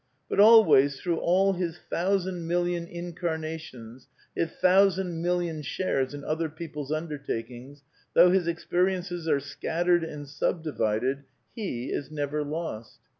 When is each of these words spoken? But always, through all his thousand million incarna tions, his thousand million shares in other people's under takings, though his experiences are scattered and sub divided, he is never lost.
But 0.27 0.39
always, 0.39 0.99
through 0.99 1.19
all 1.19 1.53
his 1.53 1.77
thousand 1.77 2.47
million 2.47 2.87
incarna 2.87 3.59
tions, 3.59 4.07
his 4.35 4.49
thousand 4.49 5.21
million 5.21 5.61
shares 5.61 6.15
in 6.15 6.23
other 6.23 6.49
people's 6.49 6.91
under 6.91 7.19
takings, 7.19 7.83
though 8.15 8.31
his 8.31 8.47
experiences 8.47 9.27
are 9.27 9.39
scattered 9.39 10.03
and 10.03 10.27
sub 10.27 10.63
divided, 10.63 11.25
he 11.55 11.91
is 11.91 12.09
never 12.09 12.43
lost. 12.43 12.97